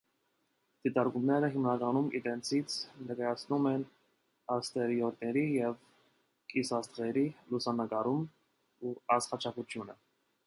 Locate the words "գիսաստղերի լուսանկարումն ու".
6.53-8.95